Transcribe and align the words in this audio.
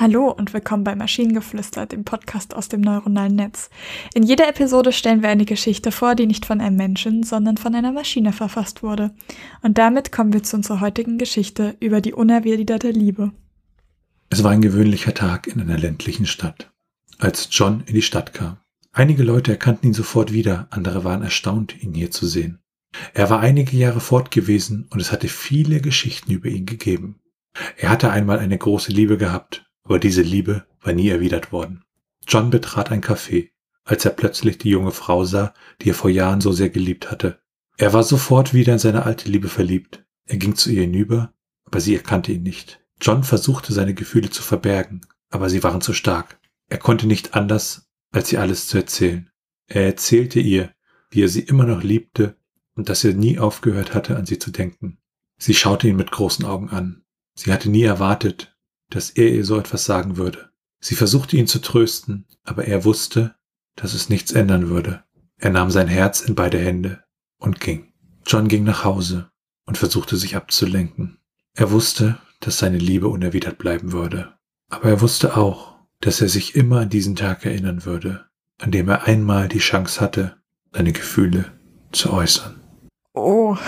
Hallo 0.00 0.30
und 0.30 0.54
willkommen 0.54 0.82
bei 0.82 0.96
Maschinengeflüster, 0.96 1.84
dem 1.84 2.04
Podcast 2.04 2.56
aus 2.56 2.70
dem 2.70 2.80
neuronalen 2.80 3.36
Netz. 3.36 3.68
In 4.14 4.22
jeder 4.22 4.48
Episode 4.48 4.92
stellen 4.92 5.20
wir 5.20 5.28
eine 5.28 5.44
Geschichte 5.44 5.92
vor, 5.92 6.14
die 6.14 6.24
nicht 6.24 6.46
von 6.46 6.62
einem 6.62 6.76
Menschen, 6.76 7.22
sondern 7.22 7.58
von 7.58 7.74
einer 7.74 7.92
Maschine 7.92 8.32
verfasst 8.32 8.82
wurde. 8.82 9.10
Und 9.60 9.76
damit 9.76 10.10
kommen 10.10 10.32
wir 10.32 10.42
zu 10.42 10.56
unserer 10.56 10.80
heutigen 10.80 11.18
Geschichte 11.18 11.76
über 11.80 12.00
die 12.00 12.14
unerwiderte 12.14 12.88
Liebe. 12.88 13.32
Es 14.30 14.42
war 14.42 14.52
ein 14.52 14.62
gewöhnlicher 14.62 15.12
Tag 15.12 15.48
in 15.48 15.60
einer 15.60 15.76
ländlichen 15.76 16.24
Stadt, 16.24 16.72
als 17.18 17.48
John 17.50 17.82
in 17.84 17.94
die 17.94 18.00
Stadt 18.00 18.32
kam. 18.32 18.56
Einige 18.92 19.22
Leute 19.22 19.50
erkannten 19.50 19.88
ihn 19.88 19.92
sofort 19.92 20.32
wieder, 20.32 20.66
andere 20.70 21.04
waren 21.04 21.22
erstaunt, 21.22 21.82
ihn 21.82 21.92
hier 21.92 22.10
zu 22.10 22.26
sehen. 22.26 22.58
Er 23.12 23.28
war 23.28 23.40
einige 23.40 23.76
Jahre 23.76 24.00
fort 24.00 24.30
gewesen 24.30 24.86
und 24.88 24.98
es 24.98 25.12
hatte 25.12 25.28
viele 25.28 25.82
Geschichten 25.82 26.32
über 26.32 26.48
ihn 26.48 26.64
gegeben. 26.64 27.20
Er 27.76 27.90
hatte 27.90 28.10
einmal 28.10 28.38
eine 28.38 28.56
große 28.56 28.92
Liebe 28.92 29.18
gehabt, 29.18 29.66
aber 29.90 29.98
diese 29.98 30.22
Liebe 30.22 30.64
war 30.82 30.92
nie 30.92 31.08
erwidert 31.08 31.50
worden. 31.50 31.82
John 32.24 32.50
betrat 32.50 32.92
ein 32.92 33.02
Café, 33.02 33.50
als 33.82 34.04
er 34.04 34.12
plötzlich 34.12 34.56
die 34.56 34.70
junge 34.70 34.92
Frau 34.92 35.24
sah, 35.24 35.52
die 35.82 35.90
er 35.90 35.96
vor 35.96 36.10
Jahren 36.10 36.40
so 36.40 36.52
sehr 36.52 36.70
geliebt 36.70 37.10
hatte. 37.10 37.40
Er 37.76 37.92
war 37.92 38.04
sofort 38.04 38.54
wieder 38.54 38.74
in 38.74 38.78
seine 38.78 39.02
alte 39.02 39.28
Liebe 39.28 39.48
verliebt. 39.48 40.04
Er 40.26 40.36
ging 40.36 40.54
zu 40.54 40.70
ihr 40.70 40.82
hinüber, 40.82 41.34
aber 41.64 41.80
sie 41.80 41.96
erkannte 41.96 42.30
ihn 42.30 42.44
nicht. 42.44 42.80
John 43.00 43.24
versuchte 43.24 43.72
seine 43.72 43.92
Gefühle 43.92 44.30
zu 44.30 44.44
verbergen, 44.44 45.00
aber 45.28 45.50
sie 45.50 45.64
waren 45.64 45.80
zu 45.80 45.92
stark. 45.92 46.38
Er 46.68 46.78
konnte 46.78 47.08
nicht 47.08 47.34
anders, 47.34 47.90
als 48.12 48.32
ihr 48.32 48.40
alles 48.40 48.68
zu 48.68 48.78
erzählen. 48.78 49.28
Er 49.66 49.86
erzählte 49.86 50.38
ihr, 50.38 50.72
wie 51.10 51.24
er 51.24 51.28
sie 51.28 51.40
immer 51.40 51.64
noch 51.64 51.82
liebte 51.82 52.36
und 52.76 52.88
dass 52.90 53.02
er 53.02 53.14
nie 53.14 53.40
aufgehört 53.40 53.92
hatte, 53.92 54.16
an 54.16 54.24
sie 54.24 54.38
zu 54.38 54.52
denken. 54.52 54.98
Sie 55.36 55.54
schaute 55.54 55.88
ihn 55.88 55.96
mit 55.96 56.12
großen 56.12 56.44
Augen 56.44 56.70
an. 56.70 57.02
Sie 57.34 57.52
hatte 57.52 57.68
nie 57.68 57.82
erwartet, 57.82 58.56
dass 58.90 59.10
er 59.10 59.30
ihr 59.30 59.44
so 59.44 59.58
etwas 59.58 59.84
sagen 59.84 60.16
würde. 60.16 60.50
Sie 60.80 60.94
versuchte 60.94 61.36
ihn 61.36 61.46
zu 61.46 61.60
trösten, 61.60 62.26
aber 62.44 62.66
er 62.66 62.84
wusste, 62.84 63.34
dass 63.76 63.94
es 63.94 64.08
nichts 64.08 64.32
ändern 64.32 64.68
würde. 64.68 65.04
Er 65.36 65.50
nahm 65.50 65.70
sein 65.70 65.88
Herz 65.88 66.20
in 66.20 66.34
beide 66.34 66.58
Hände 66.58 67.02
und 67.38 67.60
ging. 67.60 67.92
John 68.26 68.48
ging 68.48 68.64
nach 68.64 68.84
Hause 68.84 69.30
und 69.66 69.78
versuchte 69.78 70.16
sich 70.16 70.36
abzulenken. 70.36 71.18
Er 71.54 71.70
wusste, 71.70 72.18
dass 72.40 72.58
seine 72.58 72.78
Liebe 72.78 73.08
unerwidert 73.08 73.58
bleiben 73.58 73.92
würde. 73.92 74.34
Aber 74.68 74.88
er 74.88 75.00
wusste 75.00 75.36
auch, 75.36 75.76
dass 76.00 76.20
er 76.20 76.28
sich 76.28 76.54
immer 76.54 76.80
an 76.80 76.88
diesen 76.88 77.16
Tag 77.16 77.44
erinnern 77.44 77.84
würde, 77.84 78.26
an 78.58 78.70
dem 78.70 78.88
er 78.88 79.04
einmal 79.04 79.48
die 79.48 79.58
Chance 79.58 80.00
hatte, 80.00 80.36
seine 80.72 80.92
Gefühle 80.92 81.52
zu 81.92 82.12
äußern. 82.12 82.60
Oh. 83.14 83.56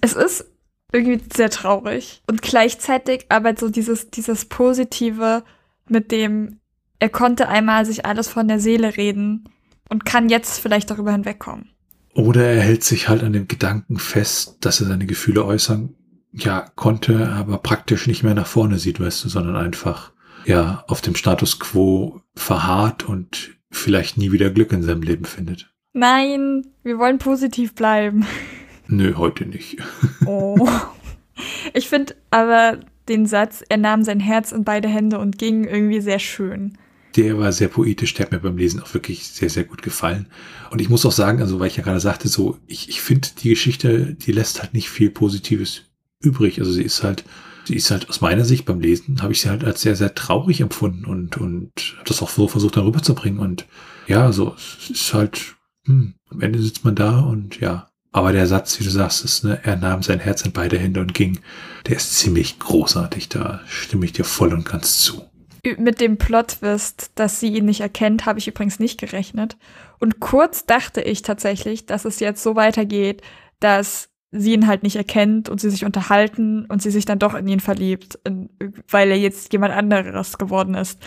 Es 0.00 0.12
ist 0.12 0.44
irgendwie 0.92 1.20
sehr 1.34 1.50
traurig. 1.50 2.22
Und 2.26 2.42
gleichzeitig 2.42 3.26
aber 3.28 3.54
so 3.56 3.68
dieses, 3.68 4.10
dieses 4.10 4.46
Positive 4.46 5.44
mit 5.88 6.10
dem, 6.12 6.60
er 6.98 7.08
konnte 7.08 7.48
einmal 7.48 7.84
sich 7.84 8.04
alles 8.04 8.28
von 8.28 8.48
der 8.48 8.60
Seele 8.60 8.96
reden 8.96 9.48
und 9.88 10.04
kann 10.04 10.28
jetzt 10.28 10.60
vielleicht 10.60 10.90
darüber 10.90 11.12
hinwegkommen. 11.12 11.70
Oder 12.14 12.46
er 12.46 12.62
hält 12.62 12.84
sich 12.84 13.08
halt 13.08 13.22
an 13.22 13.32
dem 13.32 13.48
Gedanken 13.48 13.98
fest, 13.98 14.56
dass 14.60 14.80
er 14.80 14.88
seine 14.88 15.06
Gefühle 15.06 15.44
äußern, 15.44 15.94
ja, 16.32 16.66
konnte, 16.74 17.28
aber 17.28 17.58
praktisch 17.58 18.06
nicht 18.06 18.22
mehr 18.22 18.34
nach 18.34 18.46
vorne 18.46 18.78
sieht, 18.78 19.00
weißt 19.00 19.24
du, 19.24 19.28
sondern 19.28 19.56
einfach, 19.56 20.12
ja, 20.44 20.84
auf 20.88 21.00
dem 21.00 21.14
Status 21.14 21.58
quo 21.58 22.20
verharrt 22.34 23.04
und 23.04 23.56
vielleicht 23.70 24.18
nie 24.18 24.32
wieder 24.32 24.50
Glück 24.50 24.72
in 24.72 24.82
seinem 24.82 25.02
Leben 25.02 25.24
findet. 25.24 25.72
Nein, 25.92 26.66
wir 26.82 26.98
wollen 26.98 27.18
positiv 27.18 27.74
bleiben. 27.74 28.26
Nö, 28.88 29.14
heute 29.16 29.46
nicht. 29.46 29.76
Oh. 30.26 30.68
Ich 31.72 31.88
finde 31.88 32.16
aber 32.30 32.80
den 33.08 33.26
Satz, 33.26 33.62
er 33.68 33.76
nahm 33.76 34.02
sein 34.02 34.20
Herz 34.20 34.50
in 34.52 34.64
beide 34.64 34.88
Hände 34.88 35.18
und 35.18 35.38
ging 35.38 35.64
irgendwie 35.64 36.00
sehr 36.00 36.18
schön. 36.18 36.76
Der 37.16 37.38
war 37.38 37.52
sehr 37.52 37.68
poetisch, 37.68 38.14
der 38.14 38.26
hat 38.26 38.32
mir 38.32 38.40
beim 38.40 38.58
Lesen 38.58 38.82
auch 38.82 38.92
wirklich 38.92 39.28
sehr, 39.28 39.48
sehr 39.48 39.64
gut 39.64 39.82
gefallen. 39.82 40.26
Und 40.70 40.80
ich 40.80 40.88
muss 40.88 41.06
auch 41.06 41.12
sagen, 41.12 41.40
also 41.40 41.58
weil 41.60 41.68
ich 41.68 41.76
ja 41.76 41.82
gerade 41.82 42.00
sagte, 42.00 42.28
so, 42.28 42.58
ich, 42.66 42.88
ich 42.88 43.00
finde 43.00 43.28
die 43.38 43.50
Geschichte, 43.50 44.14
die 44.14 44.32
lässt 44.32 44.60
halt 44.60 44.74
nicht 44.74 44.90
viel 44.90 45.10
Positives 45.10 45.82
übrig. 46.20 46.58
Also 46.58 46.72
sie 46.72 46.82
ist 46.82 47.02
halt, 47.02 47.24
sie 47.64 47.76
ist 47.76 47.90
halt 47.90 48.08
aus 48.08 48.20
meiner 48.20 48.44
Sicht 48.44 48.66
beim 48.66 48.80
Lesen, 48.80 49.22
habe 49.22 49.32
ich 49.32 49.40
sie 49.40 49.48
halt 49.48 49.64
als 49.64 49.80
sehr, 49.80 49.96
sehr 49.96 50.14
traurig 50.14 50.60
empfunden 50.60 51.04
und, 51.04 51.38
und 51.38 51.70
habe 51.96 52.08
das 52.08 52.20
auch 52.22 52.30
so 52.30 52.48
versucht 52.48 52.76
darüber 52.76 53.02
zu 53.02 53.14
bringen. 53.14 53.38
Und 53.38 53.66
ja, 54.06 54.32
so, 54.32 54.54
es 54.56 54.90
ist 54.90 55.14
halt, 55.14 55.56
hm, 55.86 56.14
am 56.30 56.40
Ende 56.40 56.60
sitzt 56.60 56.84
man 56.84 56.94
da 56.94 57.20
und 57.20 57.60
ja, 57.60 57.87
aber 58.12 58.32
der 58.32 58.46
Satz, 58.46 58.80
wie 58.80 58.84
du 58.84 58.90
sagst, 58.90 59.24
ist, 59.24 59.44
ne, 59.44 59.60
er 59.62 59.76
nahm 59.76 60.02
sein 60.02 60.20
Herz 60.20 60.42
in 60.42 60.52
beide 60.52 60.78
Hände 60.78 61.00
und 61.00 61.14
ging, 61.14 61.40
der 61.86 61.96
ist 61.96 62.16
ziemlich 62.18 62.58
großartig. 62.58 63.28
Da 63.28 63.60
stimme 63.66 64.04
ich 64.04 64.12
dir 64.12 64.24
voll 64.24 64.52
und 64.52 64.64
ganz 64.64 64.98
zu. 64.98 65.22
Mit 65.76 66.00
dem 66.00 66.16
Plot-Twist, 66.16 67.12
dass 67.16 67.40
sie 67.40 67.48
ihn 67.48 67.66
nicht 67.66 67.80
erkennt, 67.80 68.24
habe 68.24 68.38
ich 68.38 68.48
übrigens 68.48 68.78
nicht 68.78 68.98
gerechnet. 68.98 69.56
Und 69.98 70.20
kurz 70.20 70.64
dachte 70.64 71.02
ich 71.02 71.22
tatsächlich, 71.22 71.84
dass 71.86 72.04
es 72.04 72.20
jetzt 72.20 72.42
so 72.42 72.56
weitergeht, 72.56 73.22
dass 73.60 74.08
sie 74.30 74.54
ihn 74.54 74.66
halt 74.66 74.82
nicht 74.82 74.96
erkennt 74.96 75.48
und 75.48 75.60
sie 75.60 75.70
sich 75.70 75.84
unterhalten 75.84 76.66
und 76.66 76.82
sie 76.82 76.90
sich 76.90 77.04
dann 77.04 77.18
doch 77.18 77.34
in 77.34 77.48
ihn 77.48 77.60
verliebt, 77.60 78.18
weil 78.90 79.10
er 79.10 79.18
jetzt 79.18 79.52
jemand 79.52 79.74
anderes 79.74 80.38
geworden 80.38 80.74
ist. 80.74 81.00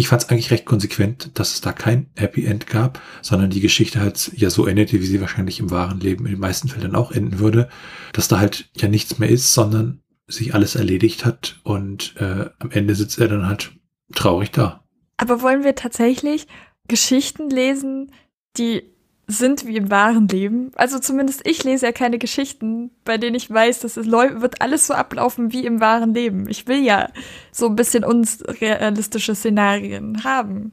Ich 0.00 0.08
fand 0.08 0.22
es 0.22 0.30
eigentlich 0.30 0.50
recht 0.50 0.64
konsequent, 0.64 1.38
dass 1.38 1.52
es 1.52 1.60
da 1.60 1.72
kein 1.72 2.08
Happy 2.16 2.46
End 2.46 2.66
gab, 2.66 3.02
sondern 3.20 3.50
die 3.50 3.60
Geschichte 3.60 4.00
halt 4.00 4.32
ja 4.34 4.48
so 4.48 4.66
endete, 4.66 4.98
wie 4.98 5.04
sie 5.04 5.20
wahrscheinlich 5.20 5.60
im 5.60 5.70
wahren 5.70 6.00
Leben 6.00 6.24
in 6.24 6.32
den 6.32 6.40
meisten 6.40 6.68
Fällen 6.68 6.94
auch 6.94 7.12
enden 7.12 7.38
würde, 7.38 7.68
dass 8.14 8.26
da 8.26 8.38
halt 8.38 8.70
ja 8.78 8.88
nichts 8.88 9.18
mehr 9.18 9.28
ist, 9.28 9.52
sondern 9.52 10.00
sich 10.26 10.54
alles 10.54 10.74
erledigt 10.74 11.26
hat 11.26 11.60
und 11.64 12.14
äh, 12.16 12.48
am 12.60 12.70
Ende 12.70 12.94
sitzt 12.94 13.18
er 13.18 13.28
dann 13.28 13.46
halt 13.46 13.72
traurig 14.14 14.52
da. 14.52 14.82
Aber 15.18 15.42
wollen 15.42 15.64
wir 15.64 15.74
tatsächlich 15.74 16.46
Geschichten 16.88 17.50
lesen, 17.50 18.10
die 18.56 18.84
sind 19.30 19.66
wie 19.66 19.76
im 19.76 19.90
wahren 19.90 20.28
Leben. 20.28 20.72
Also 20.74 20.98
zumindest 20.98 21.46
ich 21.46 21.64
lese 21.64 21.86
ja 21.86 21.92
keine 21.92 22.18
Geschichten, 22.18 22.90
bei 23.04 23.18
denen 23.18 23.36
ich 23.36 23.50
weiß, 23.50 23.80
dass 23.80 23.96
es 23.96 24.06
wird 24.06 24.60
alles 24.60 24.86
so 24.86 24.94
ablaufen 24.94 25.52
wie 25.52 25.64
im 25.64 25.80
wahren 25.80 26.14
Leben. 26.14 26.48
Ich 26.48 26.66
will 26.66 26.82
ja 26.82 27.08
so 27.52 27.66
ein 27.66 27.76
bisschen 27.76 28.04
unrealistische 28.04 29.34
Szenarien 29.34 30.24
haben. 30.24 30.72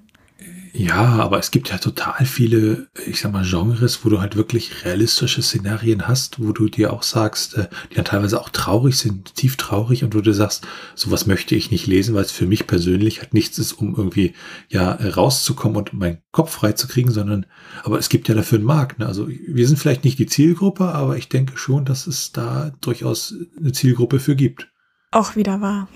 Ja, 0.74 1.16
aber 1.24 1.40
es 1.40 1.50
gibt 1.50 1.70
ja 1.70 1.80
total 1.80 2.26
viele, 2.26 2.88
ich 3.08 3.20
sag 3.20 3.32
mal, 3.32 3.44
Genres, 3.44 4.06
wo 4.06 4.10
du 4.10 4.22
halt 4.22 4.36
wirklich 4.36 4.86
realistische 4.86 5.42
Szenarien 5.42 6.08
hast, 6.08 6.40
wo 6.40 6.52
du 6.52 6.70
dir 6.70 6.94
auch 6.94 7.02
sagst, 7.02 7.58
äh, 7.58 7.68
die 7.90 7.96
dann 7.96 8.06
teilweise 8.06 8.40
auch 8.40 8.50
traurig 8.50 8.96
sind, 8.96 9.34
tief 9.34 9.58
traurig 9.58 10.04
und 10.04 10.14
wo 10.14 10.22
du 10.22 10.34
sagst, 10.34 10.68
sowas 10.94 11.26
möchte 11.26 11.56
ich 11.56 11.72
nicht 11.72 11.88
lesen, 11.88 12.14
weil 12.14 12.24
es 12.24 12.32
für 12.32 12.46
mich 12.46 12.68
persönlich 12.68 13.22
halt 13.22 13.34
nichts 13.34 13.58
ist, 13.58 13.74
um 13.74 13.96
irgendwie 13.96 14.34
ja 14.70 14.92
rauszukommen 14.92 15.78
und 15.78 15.94
meinen 15.94 16.20
Kopf 16.32 16.52
frei 16.52 16.74
zu 16.74 16.88
kriegen, 16.88 17.10
sondern, 17.10 17.48
aber 17.84 17.98
es 17.98 18.10
gibt 18.10 18.28
ja 18.28 18.36
dafür 18.36 18.60
einen 18.60 18.68
Markt. 18.68 19.00
Ne? 19.00 19.08
Also 19.08 19.28
wir 19.28 19.68
sind 19.68 19.78
vielleicht 19.80 20.04
nicht 20.04 20.20
die 20.20 20.28
Zielgruppe, 20.28 20.90
aber 20.90 21.18
ich 21.18 21.28
denke 21.28 21.58
schon, 21.58 21.86
dass 21.86 22.06
es 22.06 22.34
da 22.34 22.72
durchaus 22.82 23.34
eine 23.60 23.72
Zielgruppe 23.72 24.20
für 24.20 24.36
gibt. 24.36 24.68
Auch 25.12 25.36
wieder 25.36 25.60
wahr. 25.60 25.88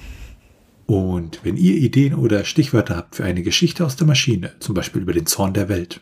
Und 0.91 1.39
wenn 1.45 1.55
ihr 1.55 1.75
Ideen 1.75 2.15
oder 2.15 2.43
Stichwörter 2.43 2.97
habt 2.97 3.15
für 3.15 3.23
eine 3.23 3.43
Geschichte 3.43 3.85
aus 3.85 3.95
der 3.95 4.05
Maschine, 4.05 4.57
zum 4.59 4.75
Beispiel 4.75 5.03
über 5.03 5.13
den 5.13 5.25
Zorn 5.25 5.53
der 5.53 5.69
Welt, 5.69 6.01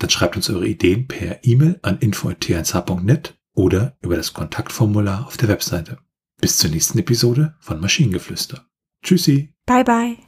dann 0.00 0.10
schreibt 0.10 0.36
uns 0.36 0.50
eure 0.50 0.68
Ideen 0.68 1.08
per 1.08 1.42
E-Mail 1.42 1.78
an 1.80 1.96
info.t1h.net 1.98 3.38
oder 3.54 3.96
über 4.02 4.16
das 4.16 4.34
Kontaktformular 4.34 5.26
auf 5.26 5.38
der 5.38 5.48
Webseite. 5.48 5.96
Bis 6.42 6.58
zur 6.58 6.68
nächsten 6.68 6.98
Episode 6.98 7.56
von 7.58 7.80
Maschinengeflüster. 7.80 8.66
Tschüssi. 9.02 9.54
Bye 9.64 9.84
bye. 9.84 10.27